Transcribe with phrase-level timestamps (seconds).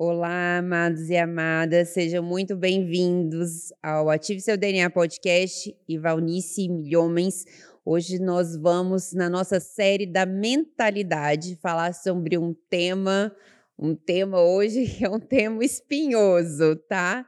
[0.00, 7.44] Olá, amados e amadas, sejam muito bem-vindos ao Ative Seu DNA Podcast e Valnice Milhomens.
[7.84, 13.34] Hoje nós vamos, na nossa série da mentalidade, falar sobre um tema
[13.78, 17.24] um tema hoje que é um tema espinhoso, tá?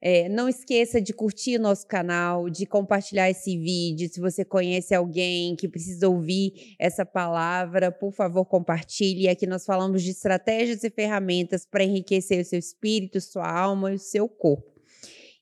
[0.00, 4.08] É, não esqueça de curtir nosso canal, de compartilhar esse vídeo.
[4.12, 9.28] Se você conhece alguém que precisa ouvir essa palavra, por favor, compartilhe.
[9.28, 13.94] Aqui nós falamos de estratégias e ferramentas para enriquecer o seu espírito, sua alma e
[13.94, 14.74] o seu corpo.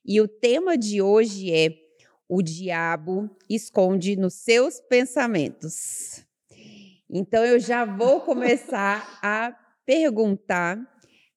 [0.05, 1.73] E o tema de hoje é:
[2.29, 6.23] o diabo esconde nos seus pensamentos.
[7.09, 10.77] Então eu já vou começar a perguntar,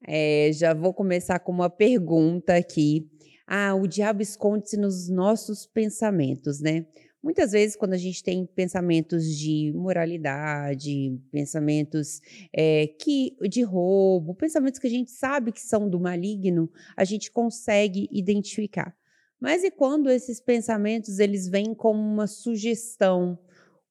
[0.06, 3.10] é, já vou começar com uma pergunta aqui.
[3.46, 6.86] Ah, o diabo esconde-se nos nossos pensamentos, né?
[7.22, 12.20] Muitas vezes, quando a gente tem pensamentos de moralidade, pensamentos
[12.54, 17.32] é, que de roubo, pensamentos que a gente sabe que são do maligno, a gente
[17.32, 18.96] consegue identificar.
[19.40, 23.36] Mas e quando esses pensamentos eles vêm como uma sugestão,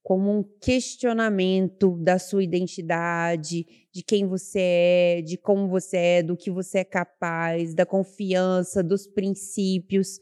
[0.06, 6.38] como um questionamento da sua identidade, de quem você é, de como você é, do
[6.38, 10.20] que você é capaz, da confiança, dos princípios.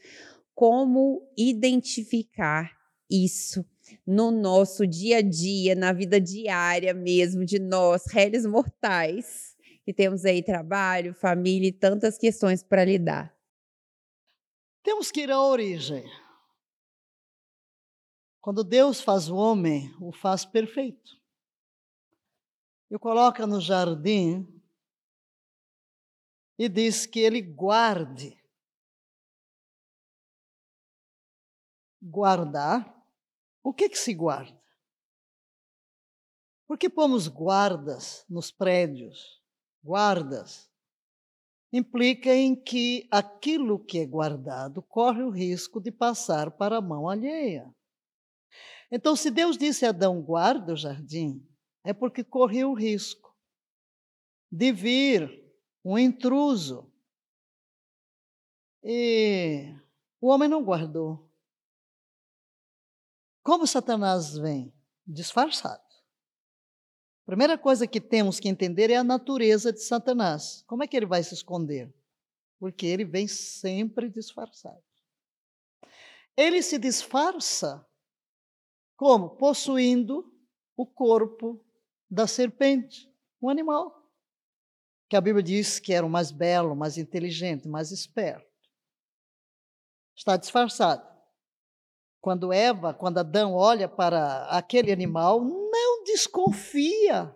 [0.56, 2.72] Como identificar
[3.12, 3.66] isso
[4.08, 10.24] no nosso dia a dia, na vida diária mesmo de nós, réis mortais, que temos
[10.24, 13.36] aí trabalho, família e tantas questões para lidar?
[14.82, 16.06] Temos que ir à origem.
[18.44, 21.18] Quando Deus faz o homem, o faz perfeito.
[22.92, 24.46] E o coloca no jardim
[26.60, 28.38] e diz que ele guarde.
[32.02, 32.94] Guardar.
[33.64, 34.62] O que que se guarda?
[36.68, 39.42] Por que pomos guardas nos prédios?
[39.82, 40.70] Guardas
[41.72, 47.08] implica em que aquilo que é guardado corre o risco de passar para a mão
[47.08, 47.74] alheia.
[48.96, 51.44] Então, se Deus disse a Adão, guarda o jardim,
[51.84, 53.36] é porque corria o risco
[54.52, 55.52] de vir
[55.84, 56.94] um intruso.
[58.84, 59.76] E
[60.22, 61.28] o homem não guardou.
[63.42, 64.72] Como Satanás vem?
[65.08, 65.82] Disfarçado.
[67.24, 70.64] A primeira coisa que temos que entender é a natureza de Satanás.
[70.68, 71.92] Como é que ele vai se esconder?
[72.60, 74.84] Porque ele vem sempre disfarçado.
[76.38, 77.84] Ele se disfarça
[79.04, 79.32] como?
[79.32, 80.34] Possuindo
[80.78, 81.62] o corpo
[82.10, 84.10] da serpente, um animal.
[85.10, 88.50] Que a Bíblia diz que era o mais belo, mais inteligente, mais esperto.
[90.16, 91.06] Está disfarçado.
[92.22, 97.36] Quando Eva, quando Adão olha para aquele animal, não desconfia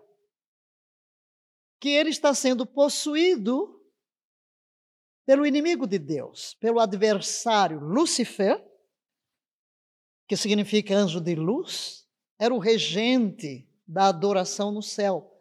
[1.78, 3.78] que ele está sendo possuído
[5.26, 8.67] pelo inimigo de Deus, pelo adversário Lúcifer,
[10.28, 12.06] que significa anjo de luz,
[12.38, 15.34] era o regente da adoração no céu,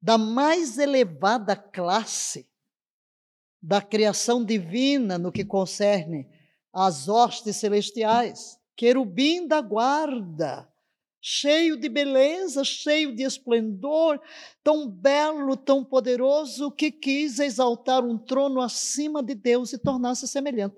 [0.00, 2.48] da mais elevada classe
[3.62, 6.26] da criação divina no que concerne
[6.72, 10.70] às hostes celestiais, querubim da guarda,
[11.20, 14.20] cheio de beleza, cheio de esplendor,
[14.62, 20.76] tão belo, tão poderoso, que quis exaltar um trono acima de Deus e tornar-se semelhante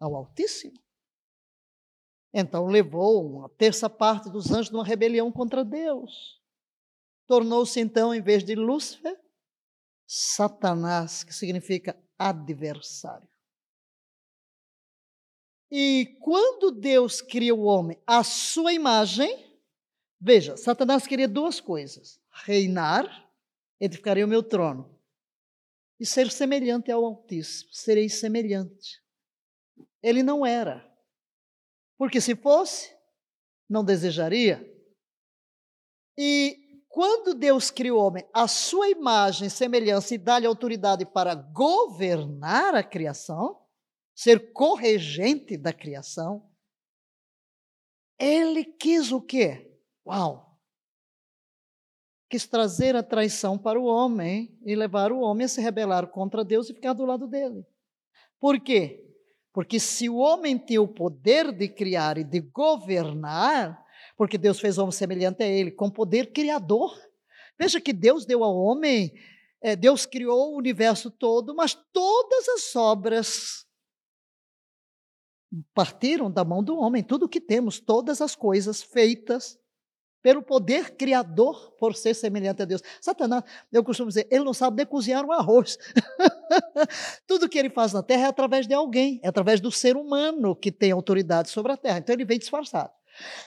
[0.00, 0.82] ao Altíssimo.
[2.32, 6.40] Então levou uma terça parte dos anjos numa rebelião contra Deus.
[7.26, 9.18] Tornou-se então, em vez de Lúcifer,
[10.06, 13.28] Satanás, que significa adversário.
[15.70, 19.58] E quando Deus cria o homem à sua imagem,
[20.20, 23.30] veja, Satanás queria duas coisas: reinar,
[23.80, 24.98] edificaria o meu trono,
[25.98, 29.02] e ser semelhante ao Altíssimo, serei semelhante.
[30.02, 30.91] Ele não era.
[32.02, 32.92] Porque se fosse,
[33.70, 34.68] não desejaria.
[36.18, 42.74] E quando Deus criou o homem, a sua imagem, semelhança e dá-lhe autoridade para governar
[42.74, 43.64] a criação,
[44.16, 46.50] ser corregente da criação,
[48.18, 49.72] ele quis o quê?
[50.04, 50.58] Uau!
[52.28, 56.44] Quis trazer a traição para o homem e levar o homem a se rebelar contra
[56.44, 57.64] Deus e ficar do lado dele.
[58.40, 59.11] Por quê?
[59.52, 63.84] Porque se o homem tem o poder de criar e de governar,
[64.16, 66.98] porque Deus fez o homem semelhante a ele, com poder criador.
[67.58, 69.12] Veja que Deus deu ao homem,
[69.60, 73.66] é, Deus criou o universo todo, mas todas as obras
[75.74, 77.02] partiram da mão do homem.
[77.02, 79.58] Tudo que temos, todas as coisas feitas
[80.22, 82.82] pelo poder criador, por ser semelhante a Deus.
[83.00, 83.42] Satanás,
[83.72, 85.76] eu costumo dizer, ele não sabe nem cozinhar um arroz.
[87.26, 90.54] Tudo que ele faz na terra é através de alguém, é através do ser humano
[90.54, 91.98] que tem autoridade sobre a terra.
[91.98, 92.92] Então ele vem disfarçado.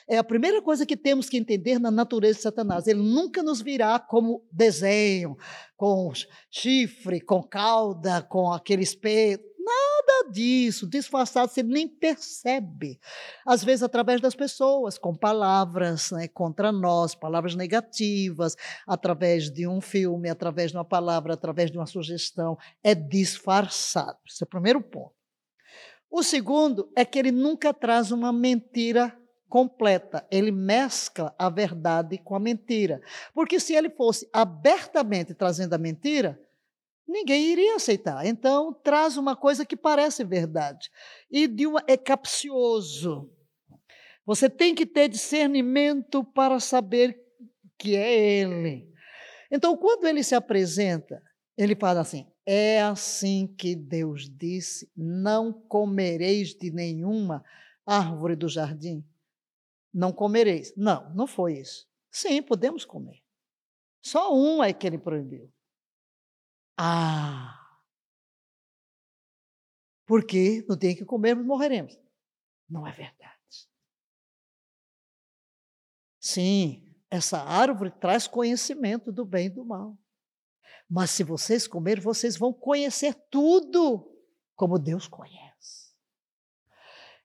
[0.08, 2.88] É a primeira coisa que temos que entender na natureza de Satanás.
[2.88, 5.36] Ele nunca nos virá como desenho,
[5.76, 6.12] com
[6.52, 9.55] chifre, com cauda, com aquele espelho.
[9.96, 13.00] Nada disso, disfarçado, você nem percebe.
[13.46, 18.56] Às vezes, através das pessoas, com palavras né, contra nós, palavras negativas,
[18.86, 22.58] através de um filme, através de uma palavra, através de uma sugestão.
[22.84, 24.18] É disfarçado.
[24.28, 25.14] Esse é o primeiro ponto.
[26.10, 29.18] O segundo é que ele nunca traz uma mentira
[29.50, 30.26] completa.
[30.30, 33.02] Ele mescla a verdade com a mentira.
[33.34, 36.40] Porque se ele fosse abertamente trazendo a mentira,
[37.08, 38.26] ninguém iria aceitar.
[38.26, 40.90] Então, traz uma coisa que parece verdade.
[41.30, 43.32] E de é capcioso.
[44.26, 47.22] Você tem que ter discernimento para saber
[47.78, 48.90] que é ele.
[49.52, 51.22] Então, quando ele se apresenta,
[51.58, 57.44] ele fala assim: É assim que Deus disse: Não comereis de nenhuma
[57.86, 59.06] árvore do jardim.
[59.94, 60.74] Não comereis.
[60.76, 61.88] Não, não foi isso.
[62.12, 63.22] Sim, podemos comer.
[64.02, 65.52] Só um é que ele proibiu.
[66.78, 67.62] Ah!
[70.06, 71.98] Porque no dia que comermos, morreremos.
[72.70, 73.36] Não é verdade.
[76.20, 79.98] Sim, essa árvore traz conhecimento do bem e do mal.
[80.90, 84.12] Mas se vocês comerem, vocês vão conhecer tudo
[84.56, 85.94] como Deus conhece.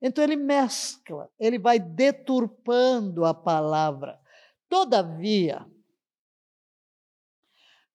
[0.02, 4.18] Então ele mescla, ele vai deturpando a palavra.
[4.68, 5.66] Todavia,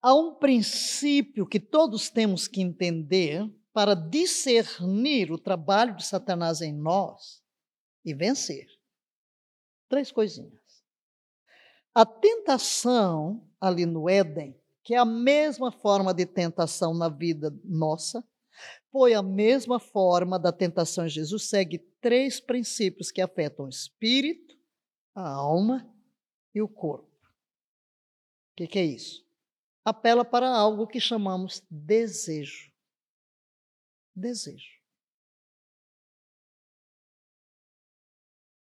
[0.06, 3.44] há um princípio que todos temos que entender
[3.74, 7.42] para discernir o trabalho de Satanás em nós
[8.06, 8.68] e vencer.
[9.90, 10.62] Três coisinhas.
[11.92, 18.24] A tentação ali no Éden, que é a mesma forma de tentação na vida nossa,
[18.92, 21.10] foi a mesma forma da tentação.
[21.10, 24.56] Jesus segue três princípios que afetam o espírito,
[25.16, 25.92] a alma
[26.54, 27.10] e o corpo.
[28.52, 29.25] O que, que é isso?
[29.86, 32.74] Apela para algo que chamamos desejo.
[34.16, 34.74] Desejo.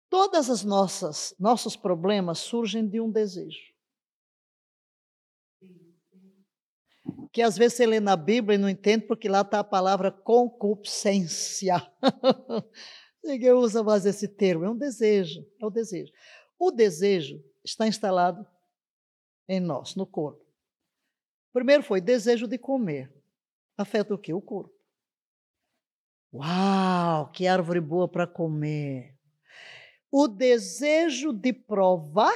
[0.07, 3.73] Todas as nossas nossos problemas surgem de um desejo.
[7.33, 10.11] Que às vezes você lê na Bíblia e não entende porque lá está a palavra
[10.11, 11.75] concupiscência.
[13.23, 16.13] Ninguém usa mais esse termo, é um desejo, é o desejo.
[16.57, 18.45] O desejo está instalado
[19.49, 20.44] em nós, no corpo.
[21.55, 23.09] Primeiro foi desejo de comer.
[23.77, 24.33] Afeta o quê?
[24.33, 24.75] O corpo.
[26.33, 29.17] Uau, que árvore boa para comer.
[30.11, 32.35] O desejo de provar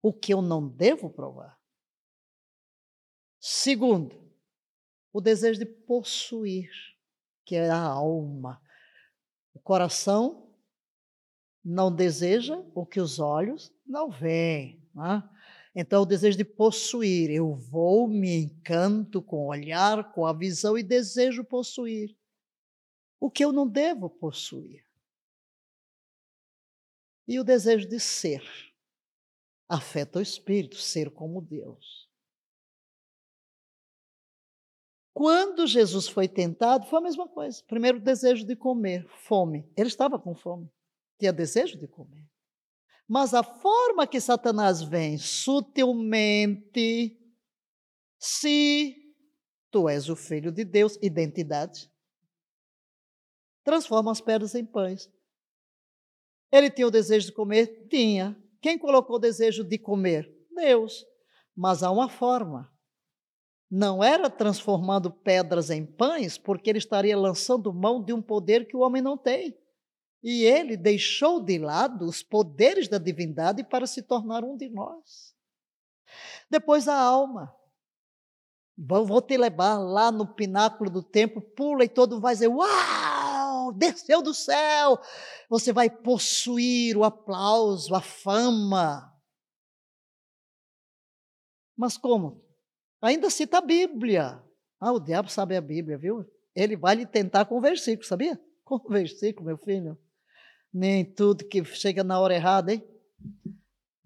[0.00, 1.58] o que eu não devo provar.
[3.40, 4.32] Segundo,
[5.12, 6.70] o desejo de possuir,
[7.44, 8.62] que é a alma.
[9.52, 10.54] O coração
[11.64, 14.88] não deseja o que os olhos não veem.
[14.94, 15.37] Não é?
[15.80, 17.30] Então, o desejo de possuir.
[17.30, 22.18] Eu vou, me encanto com o olhar, com a visão e desejo possuir.
[23.20, 24.84] O que eu não devo possuir.
[27.28, 28.42] E o desejo de ser.
[29.68, 32.10] Afeta o espírito, ser como Deus.
[35.14, 37.62] Quando Jesus foi tentado, foi a mesma coisa.
[37.68, 39.70] Primeiro, o desejo de comer, fome.
[39.76, 40.68] Ele estava com fome,
[41.16, 42.27] tinha desejo de comer.
[43.08, 47.18] Mas a forma que Satanás vem sutilmente,
[48.18, 48.94] se
[49.70, 51.90] tu és o filho de Deus, identidade,
[53.64, 55.10] transforma as pedras em pães.
[56.52, 57.88] Ele tinha o desejo de comer?
[57.88, 58.36] Tinha.
[58.60, 60.30] Quem colocou o desejo de comer?
[60.54, 61.06] Deus.
[61.56, 62.70] Mas há uma forma.
[63.70, 68.76] Não era transformando pedras em pães, porque ele estaria lançando mão de um poder que
[68.76, 69.58] o homem não tem.
[70.22, 75.34] E ele deixou de lado os poderes da divindade para se tornar um de nós.
[76.50, 77.54] Depois a alma.
[78.76, 83.72] Vou te levar lá no pináculo do templo, pula e todo vai dizer: Uau!
[83.72, 85.00] Desceu do céu!
[85.48, 89.12] Você vai possuir o aplauso, a fama.
[91.76, 92.44] Mas como?
[93.00, 94.42] Ainda cita a Bíblia.
[94.80, 96.24] Ah, o diabo sabe a Bíblia, viu?
[96.54, 98.40] Ele vai lhe tentar com versículo, sabia?
[98.64, 99.98] Com versículo, meu filho
[100.72, 102.86] nem tudo que chega na hora errada, hein?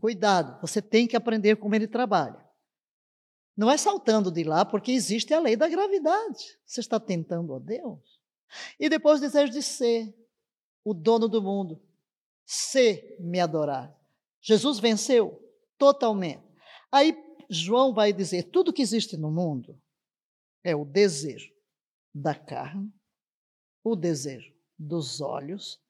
[0.01, 2.43] Cuidado, você tem que aprender como ele trabalha.
[3.57, 6.59] Não é saltando de lá, porque existe a lei da gravidade.
[6.65, 8.21] Você está tentando a Deus.
[8.79, 10.15] E depois o desejo de ser
[10.85, 11.81] o dono do mundo.
[12.45, 13.95] Ser me adorar.
[14.41, 15.41] Jesus venceu
[15.79, 16.43] totalmente.
[16.91, 17.17] Aí
[17.49, 19.81] João vai dizer: tudo que existe no mundo
[20.65, 21.53] é o desejo
[22.15, 22.93] da carne,
[23.85, 25.82] o desejo dos olhos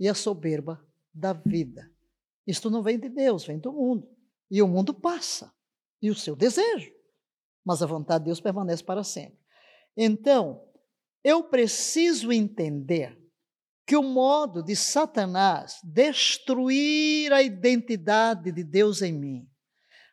[0.00, 1.88] e a soberba da vida.
[2.46, 4.08] Isto não vem de Deus, vem do mundo.
[4.50, 5.52] E o mundo passa,
[6.00, 6.90] e o seu desejo.
[7.64, 9.38] Mas a vontade de Deus permanece para sempre.
[9.94, 10.66] Então,
[11.22, 13.20] eu preciso entender
[13.86, 19.49] que o modo de Satanás destruir a identidade de Deus em mim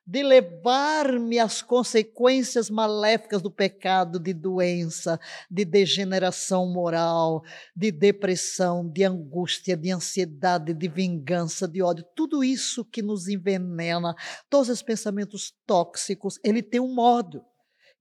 [0.08, 5.20] de levar-me às consequências maléficas do pecado, de doença,
[5.52, 7.44] de degeneração moral,
[7.76, 14.16] de depressão, de angústia, de ansiedade, de vingança, de ódio, tudo isso que nos envenena,
[14.50, 17.44] todos os pensamentos tóxicos, ele tem um modo.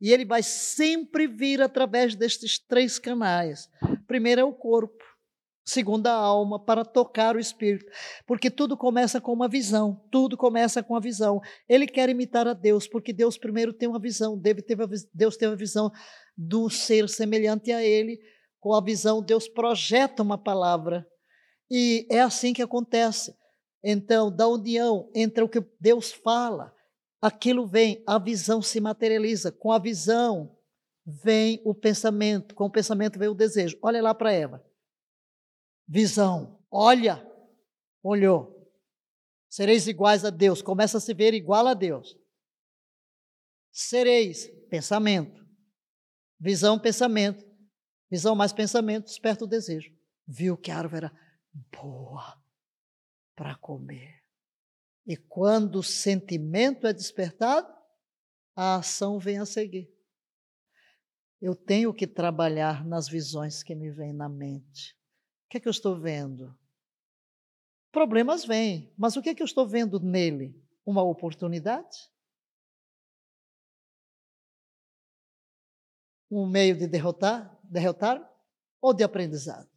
[0.00, 3.68] E ele vai sempre vir através destes três canais.
[4.06, 5.15] Primeiro é o corpo
[5.66, 7.90] segundo a alma, para tocar o espírito.
[8.25, 11.40] Porque tudo começa com uma visão, tudo começa com a visão.
[11.68, 15.90] Ele quer imitar a Deus, porque Deus primeiro tem uma visão, Deus teve a visão
[16.37, 18.20] do ser semelhante a ele.
[18.61, 21.04] Com a visão, Deus projeta uma palavra.
[21.68, 23.35] E é assim que acontece.
[23.82, 26.73] Então, da união entre o que Deus fala,
[27.20, 29.50] aquilo vem, a visão se materializa.
[29.50, 30.56] Com a visão
[31.04, 33.76] vem o pensamento, com o pensamento vem o desejo.
[33.82, 34.64] Olha lá para Eva
[35.87, 36.62] visão.
[36.71, 37.25] Olha,
[38.02, 38.57] olhou.
[39.49, 40.61] Sereis iguais a Deus.
[40.61, 42.16] Começa a se ver igual a Deus.
[43.73, 45.47] Sereis, pensamento.
[46.38, 47.45] Visão, pensamento.
[48.11, 49.93] Visão mais pensamento, desperta o desejo.
[50.26, 51.19] Viu que a árvore era
[51.73, 52.40] boa
[53.35, 54.23] para comer.
[55.07, 57.73] E quando o sentimento é despertado,
[58.55, 59.93] a ação vem a seguir.
[61.40, 64.97] Eu tenho que trabalhar nas visões que me vêm na mente.
[65.47, 66.57] O que é que eu estou vendo?
[67.93, 70.61] Problemas vêm, mas o que é que eu estou vendo nele?
[70.85, 72.11] Uma oportunidade?
[76.31, 78.21] Um meio de derrotar, derrotar
[78.81, 79.71] ou de aprendizado?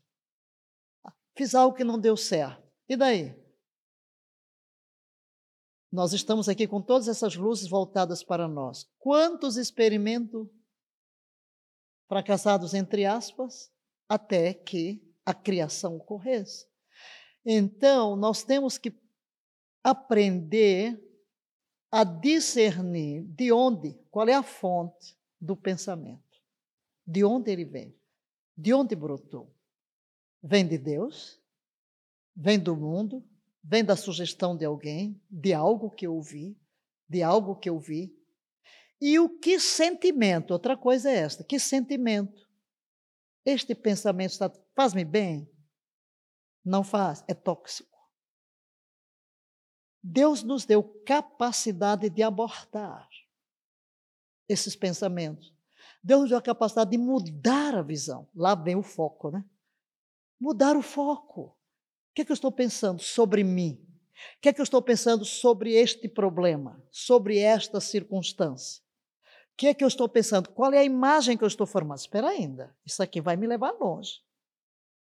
[1.38, 2.68] Fiz algo que não deu certo.
[2.88, 3.40] E daí?
[5.92, 8.92] Nós estamos aqui com todas essas luzes voltadas para nós.
[8.98, 10.48] Quantos experimentos
[12.08, 13.72] fracassados, entre aspas,
[14.08, 16.66] até que a criação ocorresse.
[17.46, 18.92] Então, nós temos que
[19.84, 21.00] aprender
[21.92, 26.42] a discernir de onde, qual é a fonte do pensamento,
[27.06, 27.96] de onde ele vem,
[28.58, 29.56] de onde brotou.
[30.42, 31.40] Vem de Deus?
[32.36, 33.24] Vem do mundo?
[33.64, 36.58] Vem da sugestão de alguém, de algo que eu ouvi,
[37.08, 38.12] de algo que eu vi?
[39.00, 40.52] E o que sentimento?
[40.52, 42.49] Outra coisa é esta: que sentimento?
[43.46, 45.50] Este pensamento está, faz-me bem?
[46.64, 47.98] Não faz, é tóxico.
[50.02, 53.10] Deus nos deu capacidade de abortar
[54.48, 55.54] esses pensamentos.
[56.02, 58.28] Deus nos deu a capacidade de mudar a visão.
[58.34, 59.44] Lá vem o foco, né?
[60.40, 61.42] Mudar o foco.
[61.42, 63.86] O que, é que eu estou pensando sobre mim?
[64.38, 68.84] O que é que eu estou pensando sobre este problema, sobre esta circunstância?
[69.60, 70.48] Que é que eu estou pensando?
[70.52, 71.98] Qual é a imagem que eu estou formando?
[71.98, 74.22] Espera ainda, isso aqui vai me levar longe.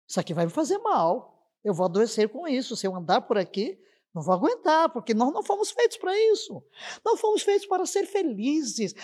[0.08, 1.52] Isso aqui vai me fazer mal.
[1.62, 2.74] Eu vou adoecer com isso.
[2.74, 3.78] Se eu andar por aqui,
[4.14, 6.62] não vou aguentar, porque nós não fomos feitos para isso.
[7.04, 8.94] Nós fomos feitos para ser felizes.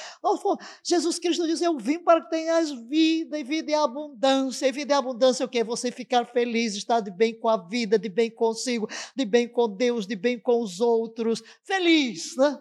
[0.41, 0.65] Fomos...
[0.83, 4.67] Jesus Cristo diz: Eu vim para que tenhas vida e vida em abundância.
[4.67, 5.63] E vida em abundância é o quê?
[5.63, 9.69] Você ficar feliz, estar de bem com a vida, de bem consigo, de bem com
[9.69, 11.43] Deus, de bem com os outros.
[11.63, 12.59] Feliz, né?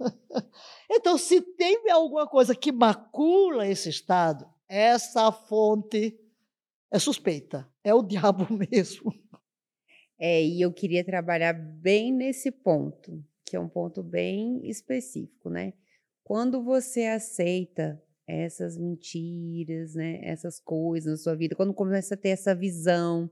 [0.92, 6.18] Então, se tem alguma coisa que macula esse estado, essa fonte
[6.90, 9.14] é suspeita, é o diabo mesmo.
[10.18, 15.72] É, e eu queria trabalhar bem nesse ponto, que é um ponto bem específico, né?
[16.24, 22.28] Quando você aceita essas mentiras, né, essas coisas na sua vida, quando começa a ter
[22.28, 23.28] essa visão,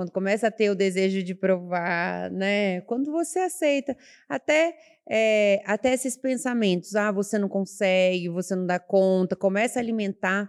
[0.00, 2.80] quando começa a ter o desejo de provar, né?
[2.82, 3.94] Quando você aceita
[4.26, 4.74] até
[5.06, 10.48] é, até esses pensamentos, ah, você não consegue, você não dá conta, começa a alimentar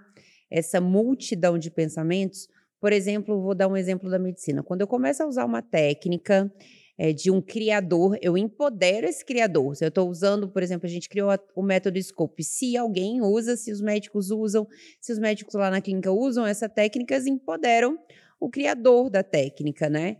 [0.49, 2.47] essa multidão de pensamentos.
[2.79, 4.63] Por exemplo, vou dar um exemplo da medicina.
[4.63, 6.49] Quando eu começo a usar uma técnica
[6.97, 9.75] é, de um criador, eu empodero esse criador.
[9.75, 12.41] Se eu estou usando, por exemplo, a gente criou o método Scope.
[12.41, 14.65] Se alguém usa, se os médicos usam,
[15.01, 17.99] se os médicos lá na clínica usam essa técnica, empoderam
[18.41, 20.17] o criador da técnica, né?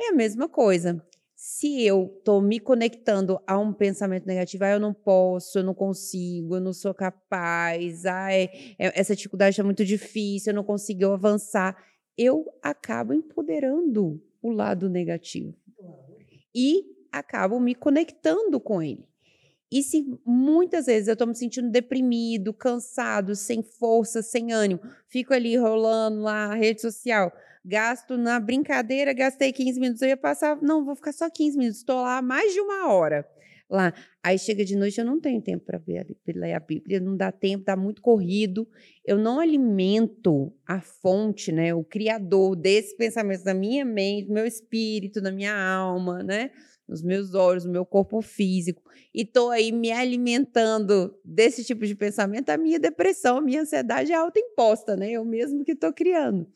[0.00, 1.04] É a mesma coisa.
[1.36, 5.74] Se eu estou me conectando a um pensamento negativo, ah, eu não posso, eu não
[5.74, 8.44] consigo, eu não sou capaz, ah, é,
[8.78, 11.76] é, essa dificuldade é muito difícil, eu não consigo avançar,
[12.16, 15.54] eu acabo empoderando o lado negativo.
[16.54, 16.82] E
[17.12, 19.06] acabo me conectando com ele.
[19.70, 25.34] E se muitas vezes eu estou me sentindo deprimido, cansado, sem força, sem ânimo, fico
[25.34, 27.30] ali rolando lá rede social,
[27.68, 31.78] gasto na brincadeira, gastei 15 minutos, eu ia passar, não, vou ficar só 15 minutos,
[31.80, 33.26] estou lá mais de uma hora
[33.68, 33.92] lá.
[34.22, 37.60] Aí chega de noite, eu não tenho tempo para ler a Bíblia, não dá tempo,
[37.60, 38.66] está muito corrido.
[39.04, 44.46] Eu não alimento a fonte, né, o criador desses pensamentos da minha mente, do meu
[44.46, 46.50] espírito, da minha alma, né?
[46.88, 48.82] Nos meus olhos, no meu corpo físico,
[49.14, 54.10] e estou aí me alimentando desse tipo de pensamento, a minha depressão, a minha ansiedade
[54.10, 55.10] é autoimposta, né?
[55.10, 56.48] Eu mesmo que estou criando.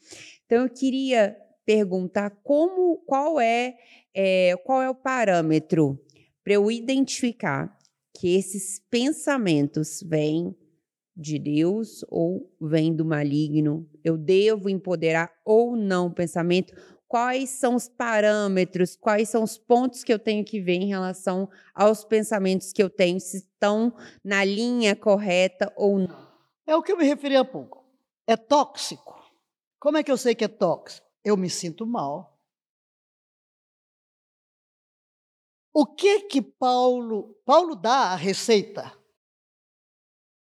[0.52, 3.75] Então eu queria perguntar como, qual é,
[4.14, 5.99] é qual é o parâmetro
[6.44, 7.75] para eu identificar
[8.14, 10.54] que esses pensamentos vêm
[11.16, 16.75] de Deus ou vêm do maligno, eu devo empoderar ou não o pensamento,
[17.09, 21.49] quais são os parâmetros, quais são os pontos que eu tenho que ver em relação
[21.75, 23.90] aos pensamentos que eu tenho, se estão
[24.23, 26.28] na linha correta ou não.
[26.66, 27.82] É o que eu me referi há pouco.
[28.26, 29.22] É tóxico.
[29.83, 31.05] Como é que eu sei que é tóxico?
[31.25, 32.33] Eu me sinto mal,
[35.75, 38.93] O que que Paulo, Paulo dá a receita?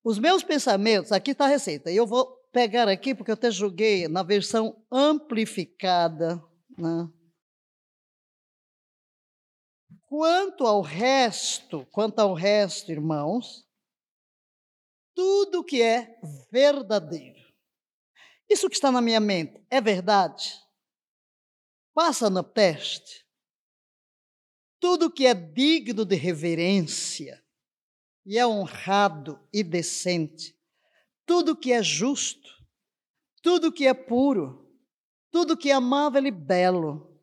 [0.02, 1.92] Os meus pensamentos, aqui está a receita.
[1.92, 6.42] Eu vou pegar aqui porque eu até joguei na versão amplificada,
[6.78, 7.12] né?
[10.06, 13.68] Quanto ao resto, quanto ao resto, irmãos,
[15.14, 16.18] tudo que é
[16.50, 17.47] verdadeiro.
[18.50, 20.54] Isso que está na minha mente é verdade?
[21.94, 23.26] Passa no teste.
[24.80, 27.44] Tudo que é digno de reverência
[28.26, 30.56] e é honrado e decente,
[31.26, 32.50] tudo que é justo,
[33.42, 34.70] tudo que é puro,
[35.32, 37.18] tudo que é amável e belo,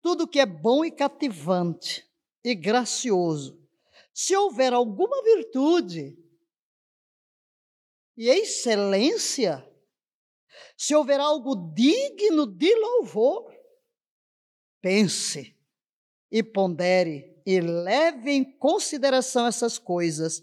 [0.00, 2.08] tudo que é bom e cativante
[2.42, 3.62] e gracioso,
[4.14, 6.18] se houver alguma virtude
[8.16, 9.64] e excelência,
[10.78, 13.52] se houver algo digno de louvor,
[14.80, 15.56] pense
[16.30, 20.40] e pondere e leve em consideração essas coisas,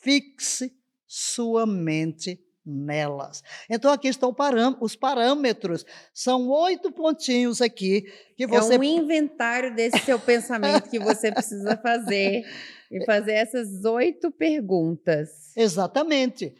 [0.00, 0.74] fixe
[1.06, 3.42] sua mente nelas.
[3.68, 4.34] Então aqui estão
[4.80, 5.84] os parâmetros.
[6.14, 8.76] São oito pontinhos aqui que você.
[8.76, 12.42] É um inventário desse seu pensamento que você precisa fazer
[12.90, 15.54] e fazer essas oito perguntas.
[15.54, 16.54] Exatamente.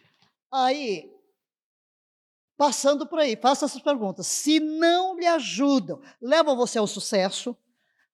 [0.52, 1.17] Aí,
[2.58, 4.26] passando por aí, faça essas perguntas.
[4.26, 7.56] Se não lhe ajudam, levam você ao sucesso,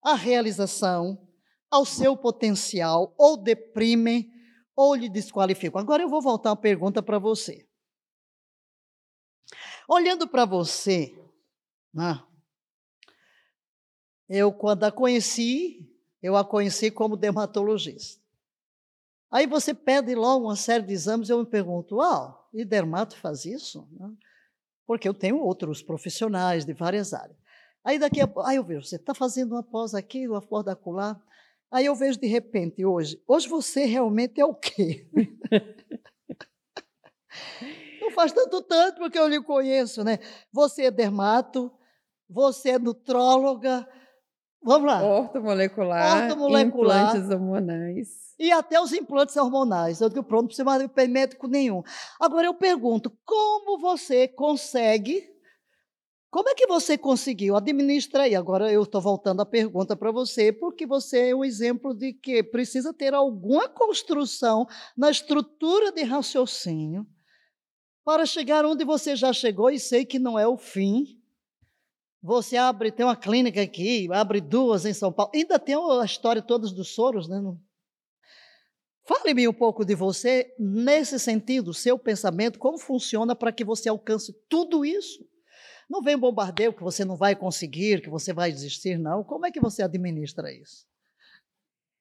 [0.03, 1.27] à realização,
[1.71, 4.31] ao seu potencial, ou deprimem,
[4.77, 5.81] ou lhe desqualificam.
[5.81, 7.67] Agora eu vou voltar uma pergunta para você.
[9.89, 11.19] Olhando para você,
[11.93, 12.23] né,
[14.29, 15.91] eu quando a conheci,
[16.23, 18.23] eu a conheci como dermatologista.
[19.31, 23.45] Aí você pede logo uma série de exames, eu me pergunto, ah, e dermato faz
[23.45, 23.89] isso?
[24.87, 27.37] Porque eu tenho outros profissionais de várias áreas.
[27.85, 30.67] Aí daqui a pouco, aí eu vejo, você está fazendo uma pós aqui, uma pós
[30.67, 31.21] acolá.
[31.71, 35.07] Aí eu vejo de repente hoje, hoje você realmente é o quê?
[38.01, 40.19] Não faz tanto tanto porque eu lhe conheço, né?
[40.53, 41.73] Você é dermato,
[42.29, 43.89] você é nutróloga,
[44.65, 45.03] vamos lá.
[45.03, 48.09] Ortomolecular, Ortomolecular implantes hormonais.
[48.39, 50.01] E até os implantes hormonais.
[50.01, 51.83] Eu digo, pronto, não precisa mais de médico nenhum.
[52.21, 55.35] Agora eu pergunto, como você consegue
[56.35, 57.55] como é que você conseguiu?
[57.55, 58.35] Administra aí.
[58.35, 62.43] Agora eu estou voltando a pergunta para você, porque você é um exemplo de que
[62.43, 67.07] precisa ter alguma construção na estrutura de raciocínio
[68.05, 71.21] para chegar onde você já chegou e sei que não é o fim.
[72.25, 75.31] Você abre, tem uma clínica aqui, abre duas em São Paulo.
[75.35, 77.39] Ainda tem a história todas dos soros, né?
[79.07, 84.33] Fale-me um pouco de você nesse sentido, seu pensamento, como funciona para que você alcance
[84.49, 85.23] tudo isso.
[85.87, 89.23] Não vem bombardeio que você não vai conseguir, que você vai desistir, não.
[89.23, 90.87] Como é que você administra isso?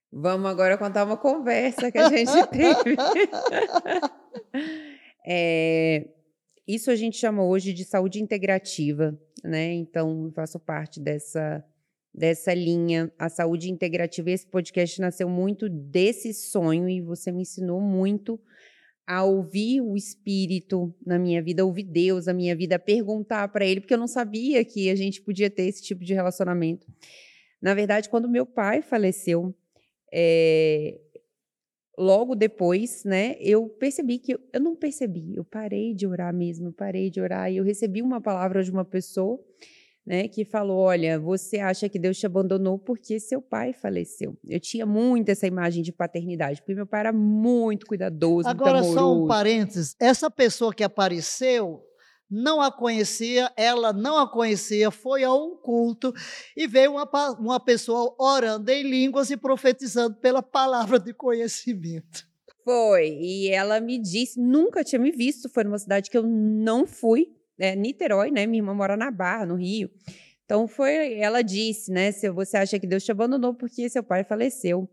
[0.09, 2.95] Vamos agora contar uma conversa que a gente teve.
[5.27, 6.07] é,
[6.67, 9.73] isso a gente chama hoje de saúde integrativa, né?
[9.73, 11.63] Então, eu faço parte dessa,
[12.13, 14.32] dessa linha, a saúde integrativa.
[14.32, 18.39] Esse podcast nasceu muito desse sonho e você me ensinou muito
[19.06, 23.82] a ouvir o Espírito na minha vida, ouvir Deus na minha vida, perguntar para Ele,
[23.82, 26.88] porque eu não sabia que a gente podia ter esse tipo de relacionamento.
[27.62, 29.54] Na verdade, quando meu pai faleceu,
[30.12, 30.99] é,
[31.97, 36.67] logo depois, né, eu percebi que eu, eu, não percebi, eu parei de orar mesmo,
[36.67, 39.39] eu parei de orar e eu recebi uma palavra de uma pessoa
[40.06, 44.38] né, que falou: Olha, você acha que Deus te abandonou porque seu pai faleceu.
[44.45, 48.47] Eu tinha muito essa imagem de paternidade, porque meu pai era muito cuidadoso.
[48.47, 51.82] Agora, muito só um parênteses: essa pessoa que apareceu
[52.29, 56.13] não a conhecia, ela não a conhecia, foi a um culto
[56.55, 57.09] e veio uma,
[57.39, 62.27] uma pessoa orando em línguas e profetizando pela palavra de conhecimento.
[62.63, 66.88] Foi, e ela me disse, nunca tinha me visto, foi numa cidade que eu não
[66.88, 67.27] fui,
[67.59, 68.45] é, Niterói, né?
[68.45, 69.89] Minha irmã mora na Barra, no Rio.
[70.45, 72.12] Então foi, ela disse, né?
[72.12, 74.89] Se você acha que Deus te abandonou porque seu pai faleceu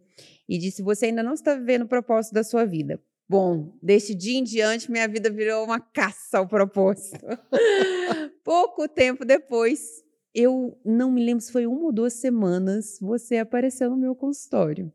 [0.48, 3.00] e disse você ainda não está vivendo o propósito da sua vida.
[3.30, 7.24] Bom, desse dia em diante minha vida virou uma caça ao propósito.
[8.42, 10.02] Pouco tempo depois,
[10.34, 14.92] eu não me lembro se foi uma ou duas semanas, você apareceu no meu consultório.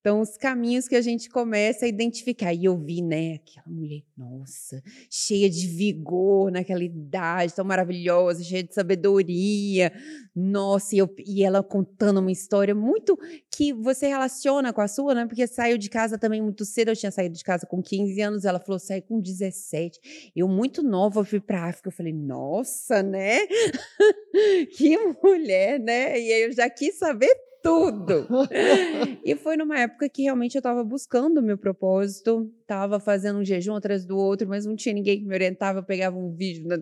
[0.00, 2.54] Então, os caminhos que a gente começa a identificar.
[2.54, 8.62] E eu vi, né, aquela mulher, nossa, cheia de vigor naquela idade, tão maravilhosa, cheia
[8.62, 9.92] de sabedoria.
[10.34, 13.14] Nossa, e, eu, e ela contando uma história muito
[13.50, 15.26] que você relaciona com a sua, né?
[15.26, 16.88] Porque saiu de casa também muito cedo.
[16.88, 20.32] Eu tinha saído de casa com 15 anos, ela falou, sai com 17.
[20.34, 21.88] Eu, muito nova, fui para África.
[21.88, 23.40] Eu falei, nossa, né?
[24.78, 26.18] que mulher, né?
[26.18, 28.26] E aí eu já quis saber tudo.
[29.24, 33.44] e foi numa época que realmente eu estava buscando o meu propósito, estava fazendo um
[33.44, 35.80] jejum atrás do outro, mas não tinha ninguém que me orientava.
[35.80, 36.78] Eu pegava um vídeo, na,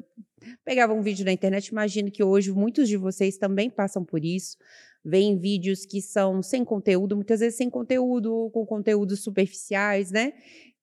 [0.64, 1.68] pegava um vídeo na internet.
[1.68, 4.56] Imagino que hoje muitos de vocês também passam por isso.
[5.04, 10.32] Vêm vídeos que são sem conteúdo, muitas vezes sem conteúdo ou com conteúdos superficiais, né?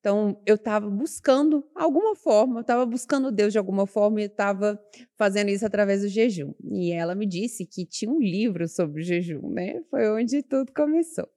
[0.05, 4.79] Então, eu estava buscando alguma forma, eu estava buscando Deus de alguma forma e estava
[5.17, 6.53] fazendo isso através do jejum.
[6.63, 9.81] E ela me disse que tinha um livro sobre o jejum, né?
[9.89, 11.27] Foi onde tudo começou.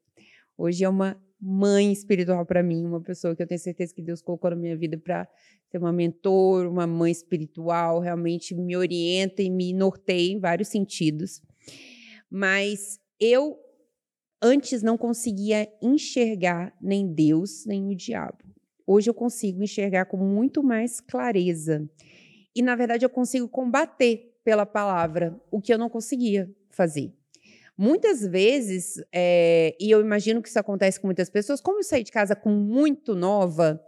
[0.55, 4.21] Hoje é uma mãe espiritual para mim, uma pessoa que eu tenho certeza que Deus
[4.21, 5.27] colocou na minha vida para
[5.71, 11.41] ser uma mentor, uma mãe espiritual, realmente me orienta e me norteia em vários sentidos.
[12.31, 13.57] Mas eu
[14.43, 18.49] antes não conseguia enxergar nem Deus, nem o diabo.
[18.91, 21.87] Hoje eu consigo enxergar com muito mais clareza.
[22.57, 27.13] E, na verdade, eu consigo combater pela palavra o que eu não conseguia fazer.
[27.77, 32.03] Muitas vezes, é, e eu imagino que isso acontece com muitas pessoas, como eu saí
[32.03, 33.79] de casa com muito nova,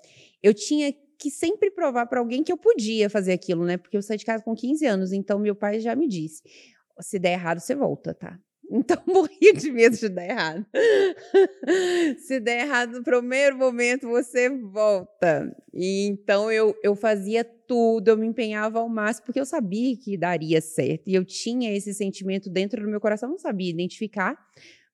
[0.43, 3.79] eu tinha que sempre provar para alguém que eu podia fazer aquilo, né?
[3.79, 6.43] Porque eu saí de casa com 15 anos, então meu pai já me disse:
[7.01, 8.39] se der errado, você volta, tá?
[8.70, 10.66] Então, morria de medo de dar errado.
[12.18, 15.54] Se der errado no primeiro momento, você volta.
[15.74, 20.16] E então eu, eu fazia tudo, eu me empenhava ao máximo, porque eu sabia que
[20.16, 21.09] daria certo.
[21.09, 24.38] E eu tinha esse sentimento dentro do meu coração, não sabia identificar,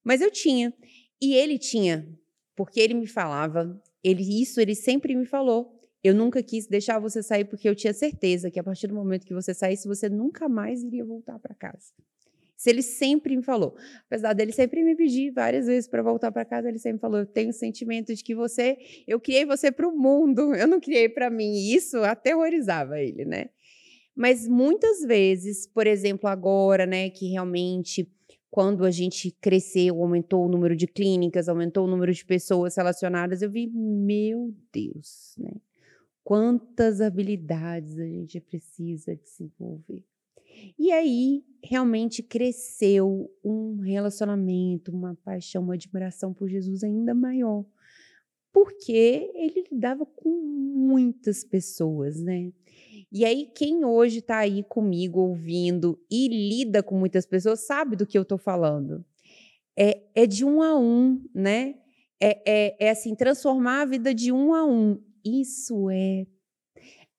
[0.02, 0.72] mas eu tinha.
[1.20, 2.08] E ele tinha,
[2.54, 5.74] porque ele me falava, ele isso ele sempre me falou.
[6.02, 9.26] Eu nunca quis deixar você sair porque eu tinha certeza que a partir do momento
[9.26, 11.92] que você saísse, você nunca mais iria voltar para casa.
[12.56, 16.44] Se ele sempre me falou, apesar dele sempre me pedir várias vezes para voltar para
[16.44, 19.88] casa, ele sempre falou: "Eu tenho o sentimento de que você, eu criei você para
[19.88, 21.52] o mundo, eu não criei para mim".
[21.52, 23.50] E isso aterrorizava ele, né?
[24.14, 28.10] Mas muitas vezes, por exemplo, agora, né, que realmente
[28.50, 33.42] quando a gente cresceu, aumentou o número de clínicas, aumentou o número de pessoas relacionadas,
[33.42, 35.52] eu vi, meu Deus, né?
[36.24, 40.02] Quantas habilidades a gente precisa desenvolver.
[40.78, 47.64] E aí, realmente cresceu um relacionamento, uma paixão, uma admiração por Jesus ainda maior.
[48.52, 52.52] Porque ele lidava com muitas pessoas, né?
[53.12, 58.06] E aí, quem hoje está aí comigo ouvindo e lida com muitas pessoas sabe do
[58.06, 59.04] que eu estou falando.
[59.78, 61.74] É, é de um a um, né?
[62.20, 64.98] É, é, é assim, transformar a vida de um a um.
[65.24, 66.26] Isso é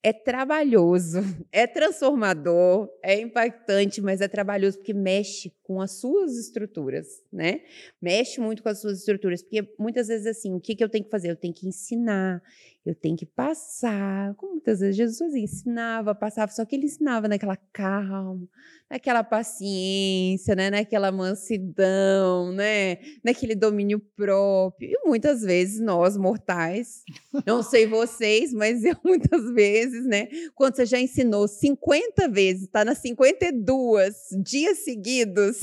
[0.04, 1.20] é trabalhoso,
[1.52, 7.60] é transformador, é impactante, mas é trabalhoso porque mexe com as suas estruturas, né?
[8.02, 11.04] Mexe muito com as suas estruturas, porque muitas vezes assim, o que, que eu tenho
[11.04, 11.30] que fazer?
[11.30, 12.42] Eu tenho que ensinar,
[12.90, 14.34] eu tenho que passar.
[14.36, 18.48] Como muitas vezes Jesus ensinava, passava, só que ele ensinava naquela calma,
[18.90, 20.70] naquela paciência, né?
[20.70, 22.98] naquela mansidão, né?
[23.24, 24.90] naquele domínio próprio.
[24.90, 27.04] E muitas vezes nós, mortais,
[27.46, 30.28] não sei vocês, mas eu muitas vezes, né?
[30.56, 35.57] Quando você já ensinou 50 vezes, está nas 52 dias seguidos,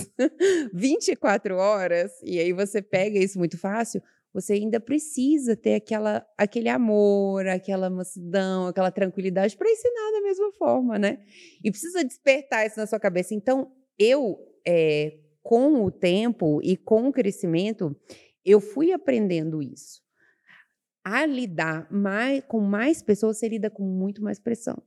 [0.72, 4.02] 24 horas, e aí você pega isso muito fácil,
[4.34, 10.52] você ainda precisa ter aquela, aquele amor, aquela mansidão, aquela tranquilidade para ensinar da mesma
[10.52, 11.24] forma, né?
[11.62, 13.32] E precisa despertar isso na sua cabeça.
[13.32, 17.94] Então, eu, é, com o tempo e com o crescimento,
[18.44, 20.02] eu fui aprendendo isso.
[21.04, 24.82] A lidar mais, com mais pessoas, você lida com muito mais pressão.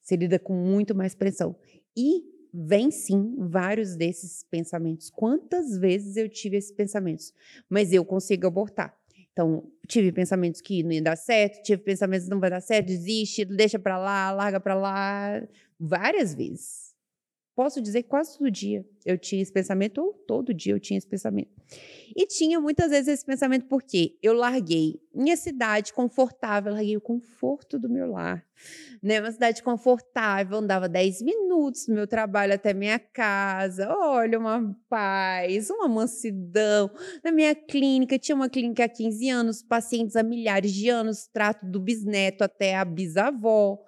[0.00, 1.58] Você lida com muito mais pressão.
[1.96, 2.22] E
[2.58, 5.10] vem sim vários desses pensamentos.
[5.10, 7.34] Quantas vezes eu tive esses pensamentos?
[7.68, 8.96] Mas eu consigo abortar.
[9.32, 12.86] Então, tive pensamentos que não ia dar certo, tive pensamentos que não vai dar certo,
[12.86, 15.46] desiste, deixa para lá, larga para lá,
[15.78, 16.85] várias vezes
[17.56, 20.98] posso dizer que quase todo dia eu tinha esse pensamento, ou todo dia eu tinha
[20.98, 21.50] esse pensamento.
[22.14, 27.78] E tinha muitas vezes esse pensamento porque eu larguei minha cidade confortável, larguei o conforto
[27.78, 28.44] do meu lar.
[29.02, 29.20] Né?
[29.20, 33.88] Uma cidade confortável, andava 10 minutos do meu trabalho até minha casa.
[33.88, 36.90] Olha, uma paz, uma mansidão.
[37.24, 41.64] Na minha clínica, tinha uma clínica há 15 anos, pacientes há milhares de anos, trato
[41.64, 43.78] do bisneto até a bisavó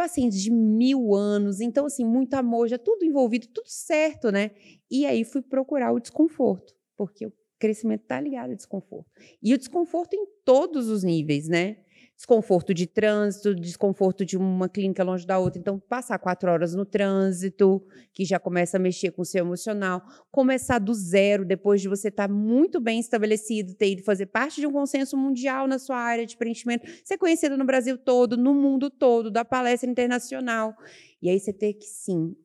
[0.00, 4.52] pacientes de mil anos, então, assim, muito amor, já tudo envolvido, tudo certo, né?
[4.90, 9.10] E aí fui procurar o desconforto, porque o crescimento está ligado ao desconforto.
[9.42, 11.76] E o desconforto em todos os níveis, né?
[12.20, 15.58] Desconforto de trânsito, desconforto de uma clínica longe da outra.
[15.58, 20.02] Então, passar quatro horas no trânsito, que já começa a mexer com o seu emocional.
[20.30, 24.60] Começar do zero, depois de você estar tá muito bem estabelecido, ter ido fazer parte
[24.60, 28.52] de um consenso mundial na sua área de preenchimento, ser conhecido no Brasil todo, no
[28.52, 30.76] mundo todo, da palestra internacional.
[31.22, 32.36] E aí você ter que, sim,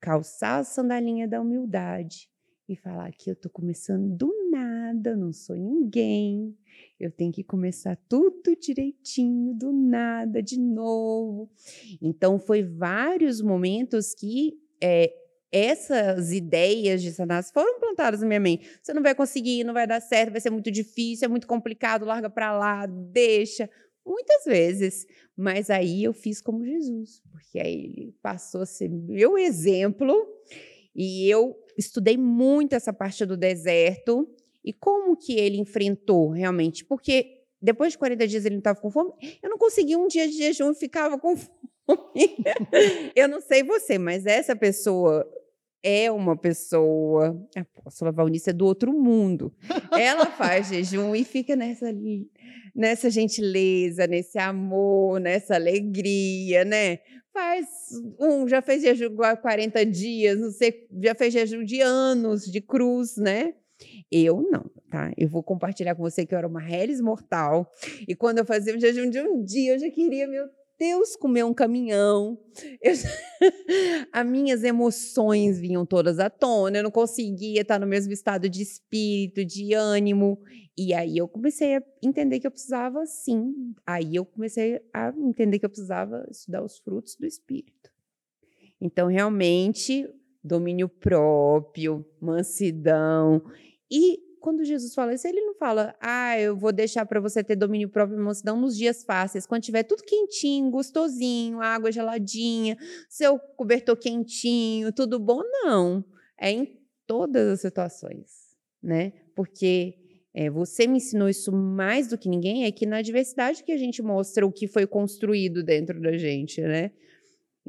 [0.00, 2.30] calçar a sandalinha da humildade
[2.66, 6.56] e falar que eu estou começando do nada, não sou ninguém,
[6.98, 11.50] eu tenho que começar tudo direitinho, do nada, de novo.
[12.02, 15.12] Então, foi vários momentos que é,
[15.52, 18.68] essas ideias de Satanás foram plantadas na minha mente.
[18.82, 22.04] Você não vai conseguir, não vai dar certo, vai ser muito difícil, é muito complicado,
[22.04, 23.70] larga para lá, deixa.
[24.04, 25.06] Muitas vezes.
[25.36, 30.14] Mas aí eu fiz como Jesus, porque aí ele passou a ser meu exemplo
[30.94, 34.28] e eu estudei muito essa parte do deserto
[34.64, 36.84] e como que ele enfrentou realmente?
[36.84, 39.12] Porque depois de 40 dias ele não estava com fome.
[39.42, 42.36] Eu não conseguia um dia de jejum e ficava com fome.
[43.14, 45.26] eu não sei você, mas essa pessoa
[45.82, 49.52] é uma pessoa, a apóstola Valnice é do outro mundo.
[49.92, 51.92] Ela faz jejum e fica nessa
[52.74, 56.98] nessa gentileza, nesse amor, nessa alegria, né?
[57.32, 57.66] Faz
[58.20, 62.60] um, já fez jejum há 40 dias, não sei, já fez jejum de anos de
[62.60, 63.54] cruz, né?
[64.10, 65.12] Eu não, tá?
[65.16, 67.70] Eu vou compartilhar com você que eu era uma reles mortal.
[68.06, 70.46] E quando eu fazia um jejum de um dia, eu já queria, meu
[70.78, 72.38] Deus, comer um caminhão.
[72.80, 72.94] Eu...
[74.12, 78.62] As minhas emoções vinham todas à tona, eu não conseguia estar no mesmo estado de
[78.62, 80.40] espírito, de ânimo.
[80.76, 83.74] E aí eu comecei a entender que eu precisava, sim.
[83.84, 87.90] Aí eu comecei a entender que eu precisava estudar os frutos do espírito.
[88.80, 90.08] Então, realmente,
[90.42, 93.42] domínio próprio, mansidão.
[93.90, 97.56] E quando Jesus fala isso, ele não fala, ah, eu vou deixar para você ter
[97.56, 102.76] domínio próprio e mansidão nos dias fáceis, quando tiver tudo quentinho, gostosinho, água geladinha,
[103.08, 105.42] seu cobertor quentinho, tudo bom.
[105.64, 106.04] Não.
[106.40, 109.12] É em todas as situações, né?
[109.34, 109.94] Porque
[110.32, 113.76] é, você me ensinou isso mais do que ninguém, é que na diversidade que a
[113.76, 116.92] gente mostra o que foi construído dentro da gente, né?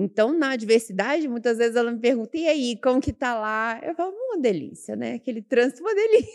[0.02, 3.82] Então, na adversidade, muitas vezes ela me pergunta: e aí, como que tá lá?
[3.84, 5.16] Eu falo: uma delícia, né?
[5.16, 6.34] Aquele trânsito, uma delícia.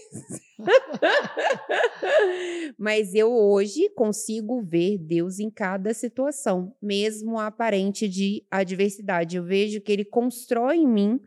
[2.78, 9.38] Mas eu hoje consigo ver Deus em cada situação, mesmo aparente de adversidade.
[9.38, 11.20] Eu vejo que Ele constrói em mim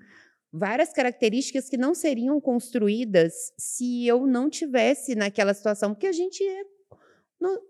[0.53, 6.43] várias características que não seriam construídas se eu não tivesse naquela situação, porque a gente
[6.43, 6.76] é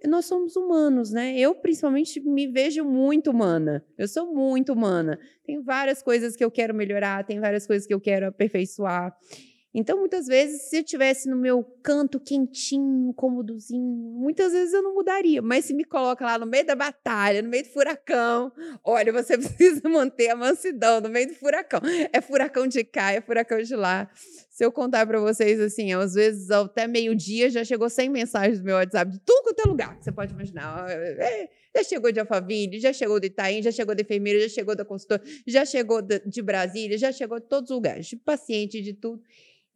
[0.06, 1.38] nós somos humanos, né?
[1.38, 3.84] Eu, principalmente, me vejo muito humana.
[3.98, 5.20] Eu sou muito humana.
[5.44, 9.16] Tem várias coisas que eu quero melhorar, tem várias coisas que eu quero aperfeiçoar.
[9.80, 14.96] Então, muitas vezes, se eu tivesse no meu canto quentinho, cômodozinho, muitas vezes eu não
[14.96, 15.40] mudaria.
[15.40, 18.52] Mas se me coloca lá no meio da batalha, no meio do furacão,
[18.84, 21.80] olha, você precisa manter a mansidão no meio do furacão.
[22.12, 24.10] É furacão de cá, é furacão de lá.
[24.50, 28.66] Se eu contar para vocês, assim, às vezes até meio-dia já chegou 100 mensagens do
[28.66, 30.90] meu WhatsApp, de tudo quanto é lugar que você pode imaginar.
[30.90, 34.76] É, já chegou de Alphaville, já chegou de Itaim, já chegou de enfermeira, já chegou
[34.76, 38.94] da consultora, já chegou de Brasília, já chegou de todos os lugares, de paciente, de
[38.94, 39.22] tudo.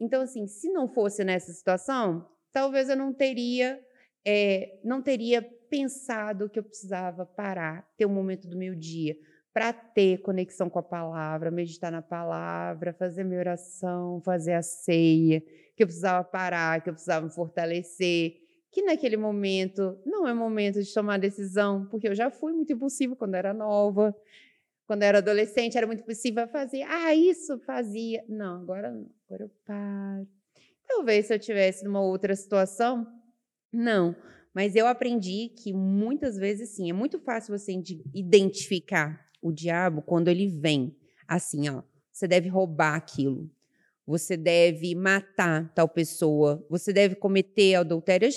[0.02, 3.80] Então, assim, se não fosse nessa situação, talvez eu não teria,
[4.26, 9.16] é, não teria pensado que eu precisava parar, ter um momento do meu dia
[9.54, 15.42] para ter conexão com a palavra, meditar na palavra, fazer minha oração, fazer a ceia,
[15.76, 18.38] que eu precisava parar, que eu precisava me fortalecer,
[18.72, 23.16] que naquele momento não é momento de tomar decisão, porque eu já fui muito impulsiva
[23.16, 24.16] quando era nova,
[24.88, 28.24] quando era adolescente, era muito possível fazer, ah, isso fazia.
[28.28, 30.28] Não, agora não, agora eu paro.
[30.86, 33.08] Talvez se eu tivesse numa outra situação,
[33.72, 34.13] não.
[34.54, 37.72] Mas eu aprendi que muitas vezes, sim, é muito fácil você
[38.13, 40.94] identificar o diabo quando ele vem.
[41.26, 43.50] Assim, ó, você deve roubar aquilo.
[44.06, 46.65] Você deve matar tal pessoa.
[46.70, 48.28] Você deve cometer adultério.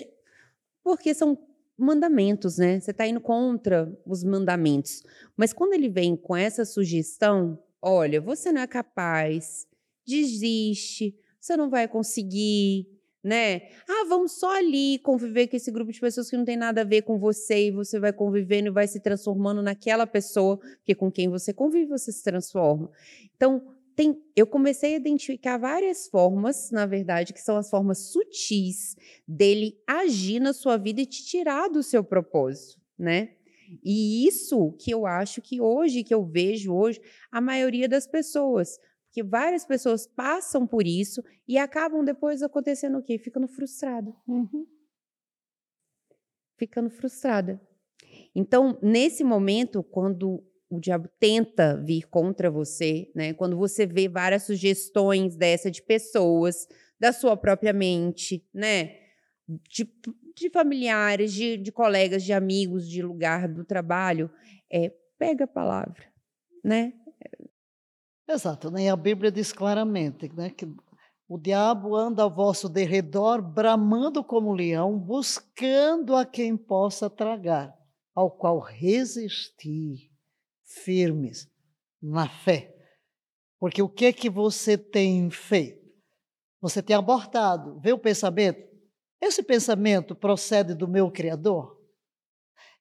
[0.84, 1.36] Porque são
[1.76, 2.78] mandamentos, né?
[2.78, 5.02] Você está indo contra os mandamentos.
[5.36, 9.66] Mas quando ele vem com essa sugestão, olha, você não é capaz,
[10.06, 12.86] desiste, você não vai conseguir,
[13.22, 13.68] né?
[13.88, 16.84] Ah, vamos só ali conviver com esse grupo de pessoas que não tem nada a
[16.84, 21.10] ver com você e você vai convivendo e vai se transformando naquela pessoa, porque com
[21.10, 22.90] quem você convive você se transforma.
[23.34, 23.62] Então,
[23.96, 29.78] tem, eu comecei a identificar várias formas, na verdade, que são as formas sutis dele
[29.86, 33.30] agir na sua vida e te tirar do seu propósito, né?
[33.82, 38.78] E isso que eu acho que hoje, que eu vejo hoje, a maioria das pessoas,
[39.14, 43.16] porque várias pessoas passam por isso e acabam depois acontecendo o quê?
[43.16, 44.12] Ficando frustrada.
[44.26, 44.66] Uhum.
[46.58, 47.60] Ficando frustrada.
[48.34, 53.32] Então, nesse momento, quando o diabo tenta vir contra você, né?
[53.32, 56.66] Quando você vê várias sugestões dessa de pessoas,
[56.98, 58.96] da sua própria mente, né?
[59.46, 59.88] De,
[60.36, 64.28] de familiares, de, de colegas, de amigos, de lugar do trabalho,
[64.68, 66.02] é, pega a palavra,
[66.64, 66.94] né?
[68.28, 68.88] Exato, né?
[68.88, 70.66] a Bíblia diz claramente né, que
[71.28, 77.74] o diabo anda ao vosso derredor, bramando como leão, buscando a quem possa tragar,
[78.14, 80.10] ao qual resistir
[80.64, 81.48] firmes
[82.00, 82.74] na fé.
[83.58, 85.84] Porque o que que você tem feito?
[86.60, 87.80] Você tem abortado.
[87.80, 88.62] Vê o pensamento?
[89.20, 91.78] Esse pensamento procede do meu Criador?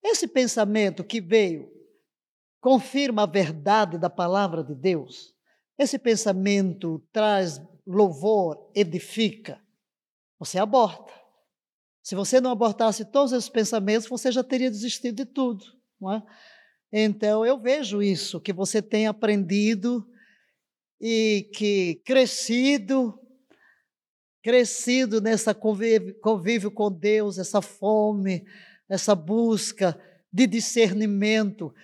[0.03, 1.71] Esse pensamento que veio
[2.60, 5.33] confirma a verdade da palavra de Deus?
[5.84, 9.62] Esse pensamento traz louvor, edifica?
[10.39, 11.12] Você aborta.
[12.02, 15.65] Se você não abortasse todos esses pensamentos, você já teria desistido de tudo.
[16.00, 16.24] Não é?
[16.89, 20.10] Então, eu vejo isso, que você tem aprendido
[21.02, 23.19] e que crescido,
[24.41, 28.46] crescido nessa convívio, convívio com Deus, essa fome,
[28.88, 30.00] essa busca
[30.32, 31.76] de discernimento.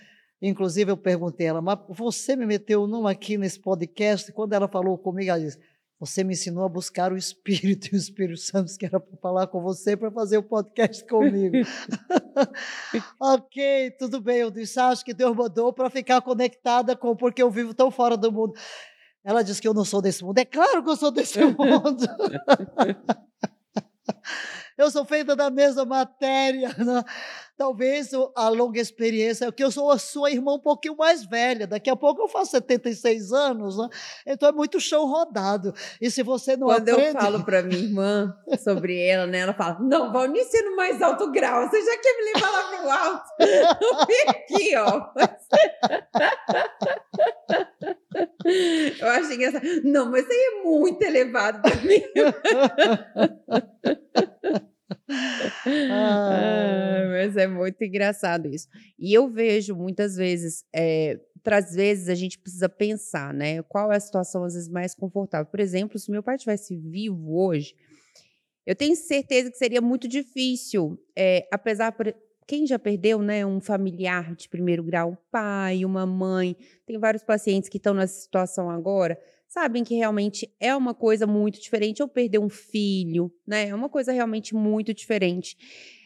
[0.42, 4.68] Inclusive, eu perguntei a ela, mas você me meteu numa aqui nesse podcast, quando ela
[4.68, 5.60] falou comigo, ela disse,
[6.00, 9.48] você me ensinou a buscar o Espírito e o Espírito Santo que era para falar
[9.48, 11.58] com você para fazer o podcast comigo.
[13.20, 14.38] ok, tudo bem.
[14.38, 18.16] Eu disse, acho que Deus mandou para ficar conectada com porque eu vivo tão fora
[18.16, 18.54] do mundo.
[19.26, 20.38] Ela disse que eu não sou desse mundo.
[20.38, 22.08] É claro que eu sou desse mundo.
[24.80, 26.70] Eu sou feita da mesma matéria.
[26.80, 27.04] Né?
[27.58, 31.68] Talvez a longa experiência, é que eu sou a sua irmã um pouquinho mais velha,
[31.68, 33.90] daqui a pouco eu faço 76 anos, né?
[34.26, 35.74] então é muito chão rodado.
[36.00, 37.18] E se você não Quando aprende...
[37.18, 41.30] eu falo para minha irmã sobre ela, né, ela fala, não, Valnice no mais alto
[41.32, 43.26] grau, você já quer me levar lá pro alto?
[44.08, 45.12] Vem aqui, ó.
[49.02, 49.66] eu acho engraçado.
[49.84, 52.02] Não, mas aí é muito elevado para mim.
[55.92, 58.68] ah, mas é muito engraçado isso.
[58.98, 63.64] E eu vejo muitas vezes, é, às vezes a gente precisa pensar, né?
[63.64, 65.48] Qual é a situação às vezes mais confortável?
[65.50, 67.76] Por exemplo, se meu pai estivesse vivo hoje,
[68.66, 72.14] eu tenho certeza que seria muito difícil, é, apesar por
[72.48, 77.24] quem já perdeu, né, um familiar de primeiro grau, um pai, uma mãe, tem vários
[77.24, 79.20] pacientes que estão nessa situação agora
[79.50, 82.02] sabem que realmente é uma coisa muito diferente.
[82.02, 83.68] Ou perder um filho, né?
[83.68, 85.58] É uma coisa realmente muito diferente.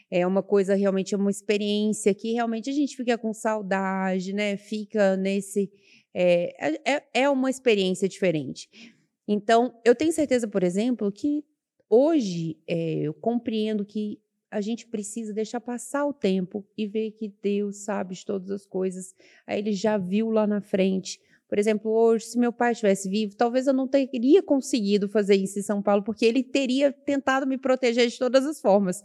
[0.09, 4.57] É uma coisa realmente, é uma experiência que realmente a gente fica com saudade, né?
[4.57, 5.69] Fica nesse.
[6.13, 8.69] É, é, é uma experiência diferente.
[9.27, 11.43] Então, eu tenho certeza, por exemplo, que
[11.89, 14.19] hoje é, eu compreendo que
[14.51, 18.65] a gente precisa deixar passar o tempo e ver que Deus sabe de todas as
[18.67, 19.15] coisas.
[19.47, 23.35] Aí ele já viu lá na frente por exemplo, hoje, se meu pai estivesse vivo,
[23.35, 27.57] talvez eu não teria conseguido fazer isso em São Paulo, porque ele teria tentado me
[27.57, 29.03] proteger de todas as formas.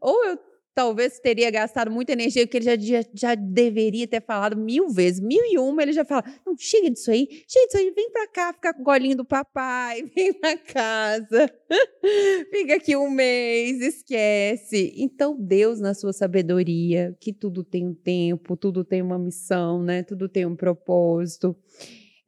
[0.00, 0.38] Ou eu
[0.74, 5.20] talvez teria gastado muita energia, que ele já, já, já, deveria ter falado mil vezes,
[5.20, 8.26] mil e uma, ele já fala, não, chega disso aí, chega disso aí, vem pra
[8.26, 11.52] cá ficar com o golinho do papai, vem pra casa,
[12.50, 14.92] fica aqui um mês, esquece.
[14.96, 20.02] Então, Deus, na sua sabedoria, que tudo tem um tempo, tudo tem uma missão, né,
[20.02, 21.56] tudo tem um propósito,